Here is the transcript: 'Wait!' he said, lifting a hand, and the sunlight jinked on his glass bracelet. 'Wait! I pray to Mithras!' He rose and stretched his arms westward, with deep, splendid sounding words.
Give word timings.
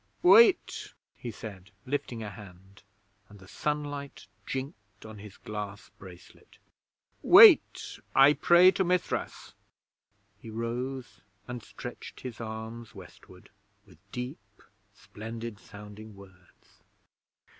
'Wait!' 0.23 0.95
he 1.13 1.29
said, 1.29 1.69
lifting 1.85 2.23
a 2.23 2.29
hand, 2.31 2.81
and 3.29 3.37
the 3.37 3.47
sunlight 3.47 4.25
jinked 4.47 5.05
on 5.05 5.19
his 5.19 5.37
glass 5.37 5.89
bracelet. 5.99 6.57
'Wait! 7.21 7.99
I 8.15 8.33
pray 8.33 8.71
to 8.71 8.83
Mithras!' 8.83 9.53
He 10.39 10.49
rose 10.49 11.21
and 11.47 11.61
stretched 11.61 12.21
his 12.21 12.41
arms 12.41 12.95
westward, 12.95 13.51
with 13.85 13.99
deep, 14.11 14.63
splendid 14.91 15.59
sounding 15.59 16.15
words. 16.15 16.81